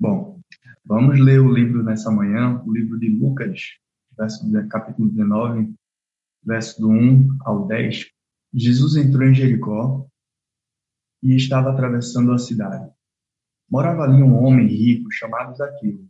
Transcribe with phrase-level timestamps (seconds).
[0.00, 0.40] Bom,
[0.82, 3.60] vamos ler o livro nessa manhã, o livro de Lucas,
[4.16, 5.74] verso, capítulo 19,
[6.42, 8.06] verso do 1 ao 10.
[8.54, 10.08] Jesus entrou em Jericó
[11.22, 12.90] e estava atravessando a cidade.
[13.70, 16.02] Morava ali um homem rico chamado Zaqueu,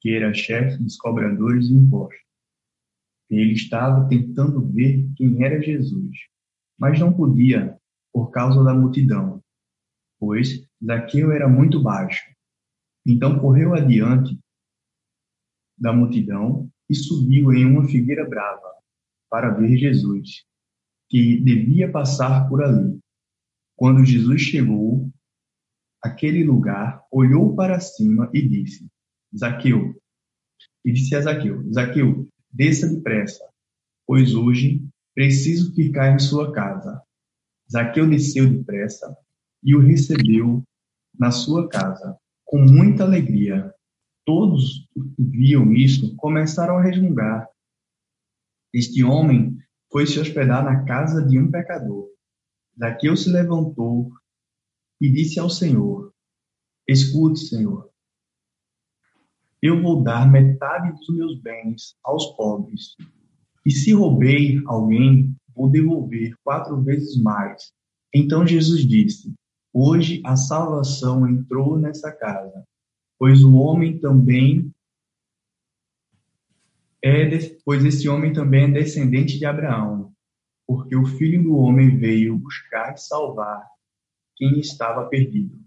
[0.00, 2.20] que era chefe dos cobradores de impostos.
[3.30, 6.16] Ele estava tentando ver quem era Jesus,
[6.76, 7.78] mas não podia
[8.12, 9.40] por causa da multidão,
[10.18, 12.34] pois Zaqueu era muito baixo
[13.06, 14.38] então correu adiante
[15.76, 18.72] da multidão e subiu em uma figueira brava
[19.28, 20.44] para ver Jesus,
[21.08, 22.98] que devia passar por ali.
[23.76, 25.10] Quando Jesus chegou
[26.02, 28.86] àquele lugar, olhou para cima e disse:
[29.36, 30.00] Zaqueu.
[30.84, 33.44] E disse a Zaqueu: Zaqueu, desça depressa,
[34.06, 37.02] pois hoje preciso ficar em sua casa.
[37.70, 39.16] Zaqueu desceu depressa
[39.62, 40.62] e o recebeu
[41.18, 43.72] na sua casa com muita alegria.
[44.24, 47.48] Todos que viam isso começaram a resmungar.
[48.72, 49.56] Este homem
[49.90, 52.08] foi se hospedar na casa de um pecador.
[52.78, 54.10] Zaqueu se levantou
[55.00, 56.12] e disse ao Senhor:
[56.88, 57.88] Escute, Senhor,
[59.62, 62.96] eu vou dar metade dos meus bens aos pobres.
[63.64, 67.72] E se roubei alguém, vou devolver quatro vezes mais.
[68.14, 69.32] Então Jesus disse:
[69.76, 72.64] Hoje a salvação entrou nessa casa,
[73.18, 74.72] pois o homem também
[77.02, 77.28] é,
[77.64, 80.14] pois esse homem também é descendente de Abraão,
[80.64, 83.68] porque o filho do homem veio buscar e salvar
[84.36, 85.60] quem estava perdido.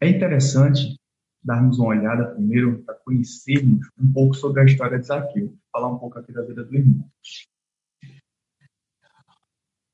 [0.00, 1.00] É interessante
[1.42, 5.98] darmos uma olhada primeiro para conhecermos um pouco sobre a história de Zaqueu, falar um
[5.98, 7.10] pouco aqui da vida do irmão.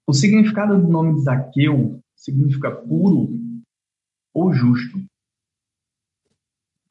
[0.07, 3.29] O significado do nome de Zaqueu significa puro
[4.33, 4.99] ou justo.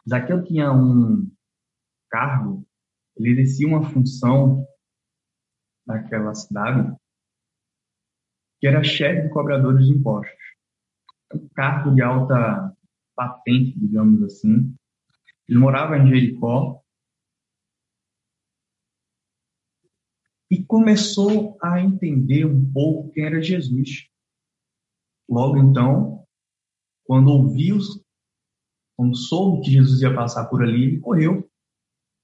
[0.08, 1.30] Zaqueu tinha um
[2.10, 2.66] cargo,
[3.16, 4.68] ele exercia uma função
[5.86, 6.96] naquela cidade
[8.60, 10.40] que era chefe de cobradores de impostos.
[11.34, 12.74] Um cargo de alta
[13.16, 14.76] patente, digamos assim.
[15.48, 16.82] Ele morava em Jericó
[20.50, 24.08] e começou a entender um pouco quem era Jesus.
[25.28, 26.26] Logo então,
[27.06, 27.78] quando ouviu,
[28.96, 31.50] quando soube que Jesus ia passar por ali, ele correu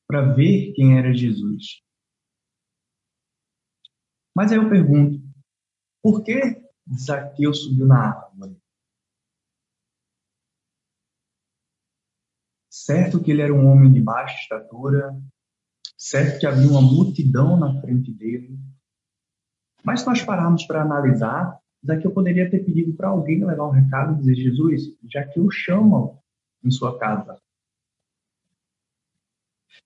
[0.07, 1.81] para ver quem era Jesus.
[4.35, 5.21] Mas aí eu pergunto,
[6.01, 6.63] por que
[6.97, 8.57] Zaqueu subiu na árvore?
[12.89, 15.15] Certo que ele era um homem de baixa estatura,
[15.95, 18.57] certo que havia uma multidão na frente dele,
[19.83, 23.71] mas se nós pararmos para analisar, daqui eu poderia ter pedido para alguém levar um
[23.71, 26.17] recado e dizer: Jesus, já que o chamam
[26.63, 27.39] em sua casa.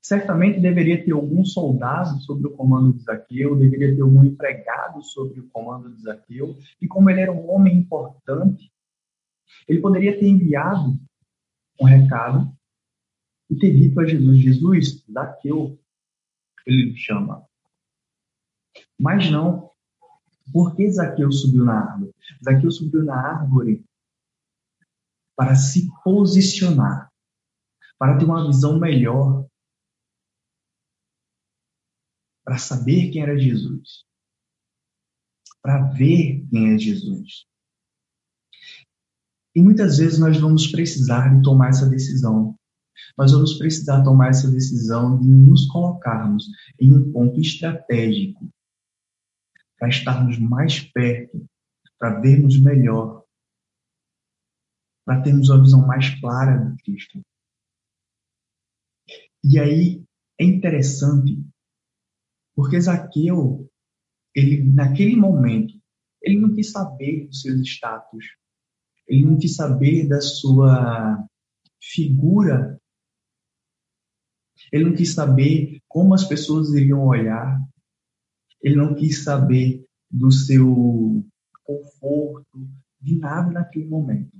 [0.01, 5.41] Certamente deveria ter algum soldado sobre o comando de Zaqueu, deveria ter algum empregado sobre
[5.41, 8.71] o comando de Zaqueu, e como ele era um homem importante,
[9.67, 10.97] ele poderia ter enviado
[11.81, 12.49] um recado
[13.53, 15.79] e ter dito a Jesus: Jesus, Zaqueu,
[16.65, 17.47] ele chama.
[18.99, 19.71] Mas não.
[20.51, 22.13] Por que Zaqueu subiu na árvore?
[22.43, 23.85] Zaqueu subiu na árvore
[25.35, 27.11] para se posicionar,
[27.97, 29.47] para ter uma visão melhor,
[32.43, 34.03] para saber quem era Jesus,
[35.61, 37.45] para ver quem é Jesus.
[39.55, 42.57] E muitas vezes nós vamos precisar de tomar essa decisão
[43.17, 46.45] nós vamos precisar tomar essa decisão de nos colocarmos
[46.79, 48.49] em um ponto estratégico
[49.77, 51.45] para estarmos mais perto,
[51.99, 53.23] para vermos melhor,
[55.05, 57.21] para termos uma visão mais clara de Cristo.
[59.43, 60.03] E aí
[60.39, 61.43] é interessante,
[62.55, 63.69] porque Zaqueu,
[64.33, 65.73] ele naquele momento,
[66.21, 68.25] ele não quis saber dos seus status,
[69.05, 71.27] ele não quis saber da sua
[71.81, 72.81] figura
[74.73, 77.61] ele não quis saber como as pessoas iriam olhar.
[78.59, 81.23] Ele não quis saber do seu
[81.63, 82.67] conforto,
[82.99, 84.35] de nada naquele momento.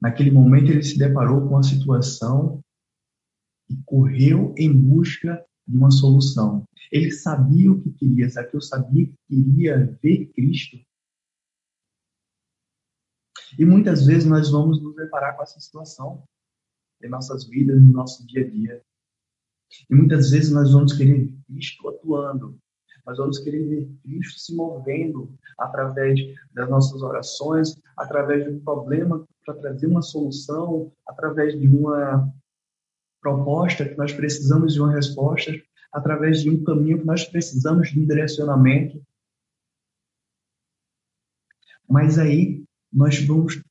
[0.00, 2.62] Naquele momento ele se deparou com a situação
[3.68, 6.64] e correu em busca de uma solução.
[6.92, 10.78] Ele sabia o que queria, eu sabia que queria ver Cristo.
[13.58, 16.22] E muitas vezes nós vamos nos deparar com essa situação
[17.02, 18.82] em nossas vidas, no nosso dia a dia.
[19.88, 22.58] E muitas vezes nós vamos querer Cristo atuando,
[23.06, 26.18] Nós vamos querer ver Cristo se movendo através
[26.52, 32.30] das nossas orações, através de um problema para trazer uma solução, através de uma
[33.20, 35.52] proposta que nós precisamos de uma resposta,
[35.92, 39.02] através de um caminho que nós precisamos de um direcionamento.
[41.88, 42.62] Mas aí
[42.92, 43.62] nós vamos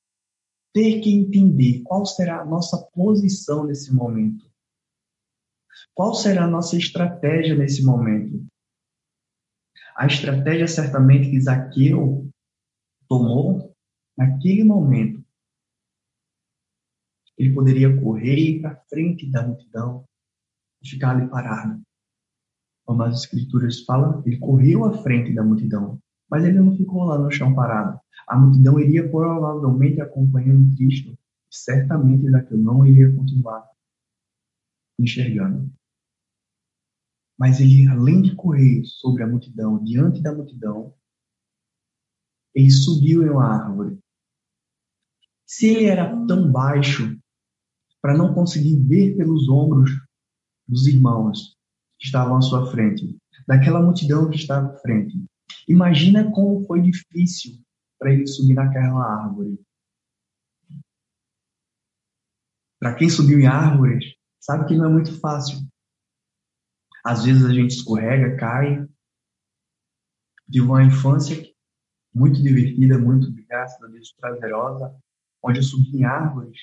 [0.77, 4.47] ter que entender qual será a nossa posição nesse momento.
[5.95, 8.45] Qual será a nossa estratégia nesse momento?
[9.95, 12.29] A estratégia certamente que Zaqueu
[13.09, 13.75] tomou
[14.15, 15.25] naquele momento.
[17.35, 20.05] Ele poderia correr para frente da multidão
[20.83, 21.81] e ficar ali parado.
[22.85, 27.17] Como as escrituras falam, ele correu à frente da multidão, mas ele não ficou lá
[27.17, 27.99] no chão parado.
[28.27, 31.17] A multidão iria provavelmente acompanhando Cristo.
[31.49, 33.65] Certamente Zaqueu não iria continuar
[34.99, 35.71] enxergando.
[37.37, 40.93] Mas ele, além de correr sobre a multidão, diante da multidão,
[42.53, 43.99] ele subiu em uma árvore.
[45.45, 47.17] Se ele era tão baixo
[48.01, 49.91] para não conseguir ver pelos ombros
[50.67, 51.55] dos irmãos
[51.99, 53.15] que estavam à sua frente,
[53.47, 55.23] daquela multidão que estava à frente,
[55.67, 57.53] imagina como foi difícil
[57.99, 59.59] para ele subir naquela árvore.
[62.79, 64.05] Para quem subiu em árvores,
[64.39, 65.57] sabe que não é muito fácil.
[67.03, 68.87] Às vezes a gente escorrega, cai.
[70.51, 71.35] Tive uma infância
[72.13, 74.95] muito divertida, muito, graças Deus, prazerosa,
[75.43, 76.57] onde eu subi em árvores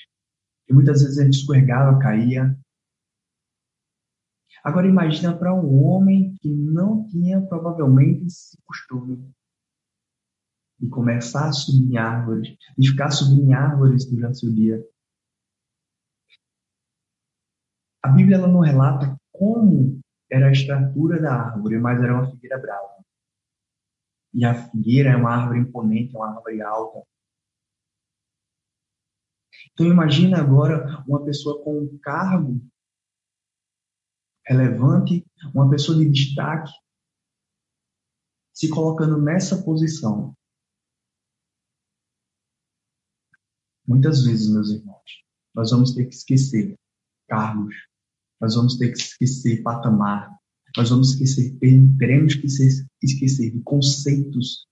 [0.69, 2.57] e muitas vezes a gente escorregava, caía.
[4.65, 9.31] Agora imagina para um homem que não tinha provavelmente esse costume
[10.81, 14.83] de começar a subir árvores, de ficar subindo árvores durante o dia.
[18.03, 20.01] A Bíblia ela não relata como
[20.31, 23.05] era a estatura da árvore, mas era uma figueira brava.
[24.33, 27.07] E a figueira é uma árvore imponente, é uma árvore alta.
[29.73, 32.61] Então imagina agora uma pessoa com um cargo
[34.47, 35.25] relevante,
[35.55, 36.73] uma pessoa de destaque,
[38.53, 40.35] se colocando nessa posição.
[43.87, 45.25] Muitas vezes, meus irmãos,
[45.55, 46.79] nós vamos ter que esquecer
[47.29, 47.75] cargos,
[48.41, 50.35] nós vamos ter que esquecer patamar,
[50.77, 51.57] nós vamos esquecer,
[51.99, 54.67] teremos que esquecer de conceitos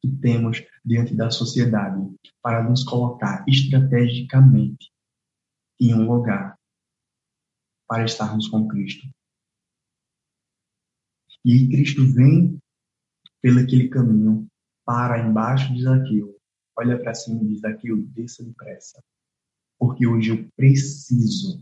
[0.00, 4.92] que temos diante da sociedade para nos colocar estrategicamente
[5.80, 6.58] em um lugar
[7.92, 9.06] para estarmos com Cristo.
[11.44, 12.58] E Cristo vem
[13.42, 14.48] pelo aquele caminho
[14.82, 16.34] para embaixo de Zaqueu.
[16.78, 19.04] Olha para cima e diz: Zaqueu, desça depressa,
[19.78, 21.60] porque hoje eu preciso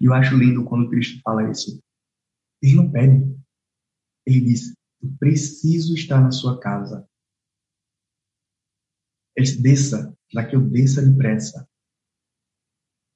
[0.00, 1.82] e eu acho lindo quando Cristo fala isso.
[2.62, 3.38] Ele não pede.
[4.24, 7.06] Ele diz: Eu preciso estar na sua casa.
[9.36, 11.68] Ele diz, desça, para que eu desça depressa.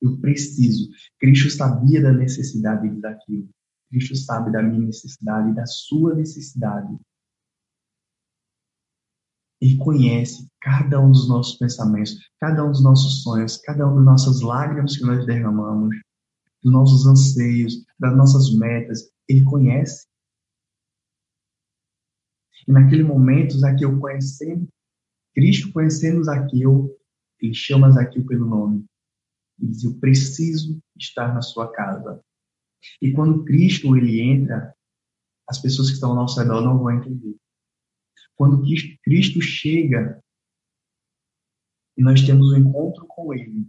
[0.00, 0.90] Eu preciso.
[1.18, 3.48] Cristo sabia da necessidade daquilo.
[3.90, 6.96] Cristo sabe da minha necessidade da sua necessidade.
[9.60, 14.04] Ele conhece cada um dos nossos pensamentos, cada um dos nossos sonhos, cada um das
[14.04, 15.94] nossas lágrimas que nós derramamos
[16.62, 19.10] dos nossos anseios, das nossas metas.
[19.28, 20.06] Ele conhece.
[22.66, 24.68] E naquele momento, Zaqueu conhecendo,
[25.34, 26.96] Cristo conhecendo Zaqueu,
[27.40, 28.84] ele chama Zaqueu pelo nome.
[29.60, 32.22] E diz: Eu preciso estar na sua casa.
[33.00, 34.74] E quando Cristo ele entra,
[35.48, 37.36] as pessoas que estão ao nosso redor não vão entender.
[38.36, 38.62] Quando
[39.02, 40.22] Cristo chega
[41.96, 43.68] e nós temos um encontro com Ele,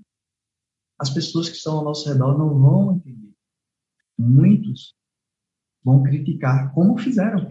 [0.98, 3.34] as pessoas que estão ao nosso redor não vão entender.
[4.18, 4.96] Muitos
[5.84, 7.50] vão criticar, como fizeram.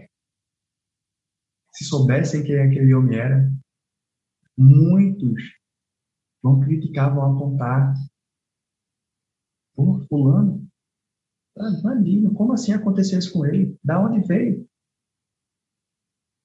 [1.73, 3.51] Se soubessem quem aquele homem era,
[4.57, 5.43] muitos
[6.41, 7.93] vão criticar, vão apontar.
[9.81, 10.69] Pô, fulano,
[11.81, 13.75] maligno, como assim aconteceu isso com ele?
[13.83, 14.69] Da onde veio?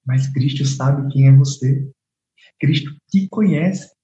[0.03, 1.87] Mas Cristo sabe quem é você.
[2.59, 3.95] Cristo te conhece.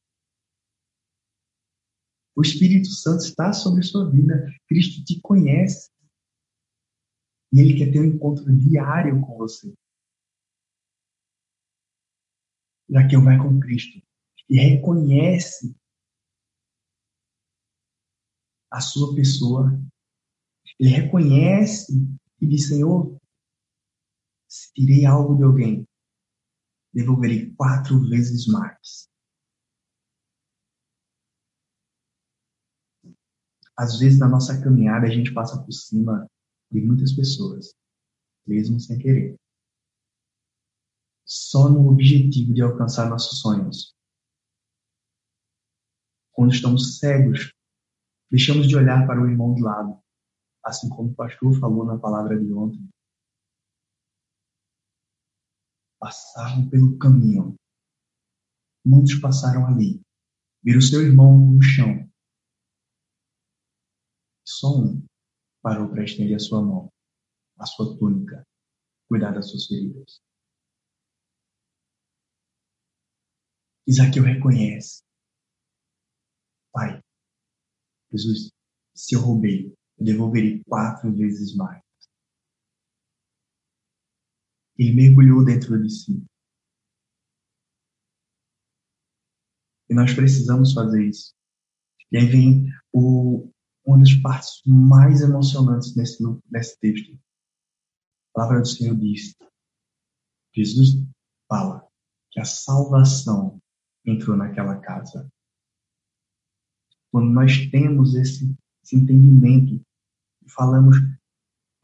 [2.35, 4.45] O Espírito Santo está sobre sua vida.
[4.67, 5.89] Cristo te conhece.
[7.51, 9.73] E ele quer ter um encontro diário com você.
[13.11, 13.99] eu vai com Cristo
[14.47, 15.75] e reconhece
[18.73, 19.79] a sua pessoa.
[20.79, 21.93] Ele reconhece
[22.41, 23.15] e diz: Senhor,
[24.49, 25.87] se tirei algo de alguém,
[26.91, 29.07] devolverei quatro vezes mais.
[33.77, 36.27] Às vezes, na nossa caminhada, a gente passa por cima
[36.71, 37.73] de muitas pessoas.
[38.45, 39.39] mesmo sem querer.
[41.23, 43.95] Só no objetivo de alcançar nossos sonhos.
[46.33, 47.53] Quando estamos cegos,
[48.33, 50.01] deixamos de olhar para o irmão de lado,
[50.65, 52.89] assim como o pastor falou na palavra de ontem.
[55.99, 57.55] Passaram pelo caminho.
[58.83, 60.01] Muitos passaram ali.
[60.63, 62.09] Viram seu irmão no chão.
[64.43, 65.05] Só um
[65.61, 66.91] parou para estender a sua mão,
[67.59, 68.43] a sua túnica,
[69.07, 70.19] cuidar das suas feridas.
[73.85, 75.03] Isaqueu reconhece.
[76.71, 77.02] Pai,
[78.13, 78.51] Jesus,
[78.93, 81.81] se eu roubei, eu devolverei quatro vezes mais.
[84.77, 86.23] Ele mergulhou dentro de si.
[89.89, 91.33] E nós precisamos fazer isso.
[92.11, 93.51] E aí vem o,
[93.85, 97.13] uma das partes mais emocionantes nesse, nesse texto.
[98.29, 99.35] A palavra do Senhor diz:
[100.55, 100.89] Jesus
[101.47, 101.87] fala
[102.31, 103.59] que a salvação
[104.05, 105.31] entrou naquela casa.
[107.13, 109.79] Quando nós temos esse, esse entendimento
[110.47, 110.97] falamos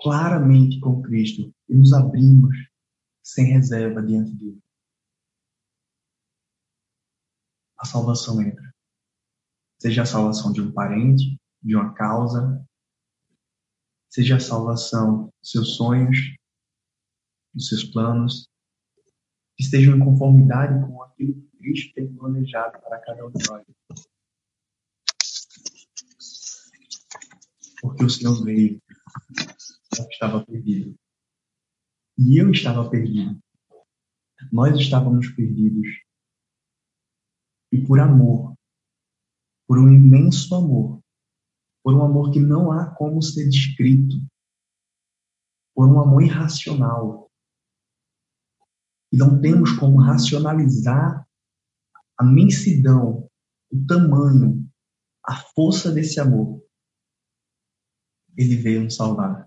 [0.02, 2.56] claramente com Cristo e nos abrimos
[3.22, 4.60] sem reserva diante dele,
[7.78, 8.74] a salvação entra.
[9.80, 12.68] Seja a salvação de um parente, de uma causa,
[14.10, 16.18] seja a salvação dos seus sonhos,
[17.54, 18.50] dos seus planos,
[19.56, 23.64] que estejam em conformidade com aquilo que Cristo tem planejado para cada um de nós.
[27.82, 28.82] Porque o Senhor veio,
[29.98, 30.96] eu estava perdido.
[32.18, 33.40] E eu estava perdido.
[34.52, 35.88] Nós estávamos perdidos.
[37.72, 38.56] E por amor,
[39.68, 41.00] por um imenso amor,
[41.84, 44.16] por um amor que não há como ser descrito,
[45.74, 47.32] por um amor irracional.
[49.12, 51.26] E não temos como racionalizar
[52.20, 53.30] a imensidão,
[53.72, 54.70] o tamanho,
[55.24, 56.62] a força desse amor.
[58.40, 59.46] Ele veio nos salvar.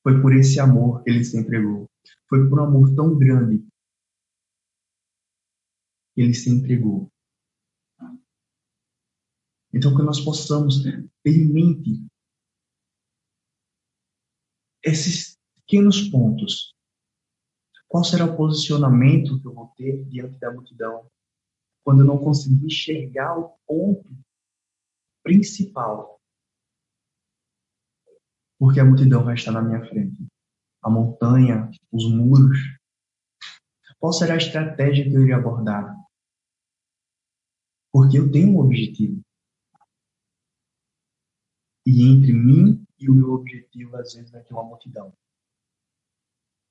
[0.00, 1.90] Foi por esse amor que ele se entregou.
[2.28, 3.66] Foi por um amor tão grande
[6.14, 7.10] que ele se entregou.
[9.74, 12.06] Então, que nós possamos ter em mente
[14.84, 16.72] esses pequenos pontos.
[17.88, 21.10] Qual será o posicionamento que eu vou ter diante da multidão
[21.82, 24.08] quando eu não conseguir enxergar o ponto
[25.24, 26.21] principal?
[28.62, 30.24] Porque a multidão vai estar na minha frente.
[30.84, 32.56] A montanha, os muros.
[33.98, 35.92] Qual será a estratégia que eu iria abordar?
[37.92, 39.20] Porque eu tenho um objetivo.
[41.84, 45.12] E entre mim e o meu objetivo, às vezes, vai ter uma multidão.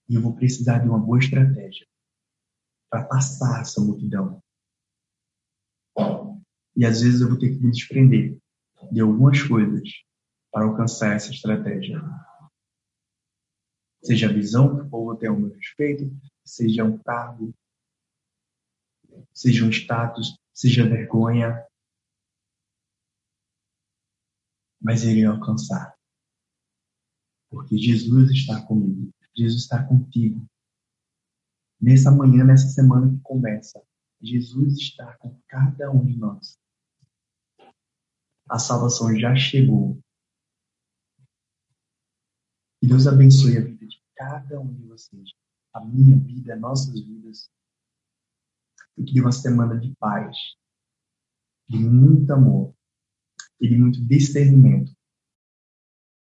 [0.08, 1.86] E eu vou precisar de uma boa estratégia
[2.90, 4.42] para passar essa multidão.
[6.74, 8.40] E às vezes eu vou ter que me desprender
[8.90, 9.90] de algumas coisas
[10.52, 12.02] para alcançar essa estratégia.
[14.04, 16.12] Seja a visão que o povo tem ao meu respeito,
[16.44, 17.54] seja um cargo,
[19.34, 21.66] seja um status, seja vergonha,
[24.82, 25.96] mas irei alcançar.
[27.50, 29.12] Porque Jesus está comigo.
[29.36, 30.46] Jesus está contigo.
[31.80, 33.82] Nessa manhã, nessa semana que começa,
[34.22, 36.60] Jesus está com cada um de nós.
[38.50, 40.00] A salvação já chegou.
[42.82, 45.30] Que Deus abençoe a vida de cada um de vocês.
[45.72, 47.52] A minha vida, nossas vidas.
[48.98, 50.36] E que dê uma semana de paz,
[51.70, 52.76] de muito amor
[53.60, 54.92] e de muito discernimento